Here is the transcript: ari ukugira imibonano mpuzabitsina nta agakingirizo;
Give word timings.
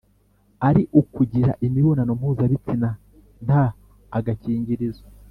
ari 0.67 0.81
ukugira 0.99 1.51
imibonano 1.65 2.11
mpuzabitsina 2.19 2.89
nta 3.45 3.63
agakingirizo; 4.17 5.03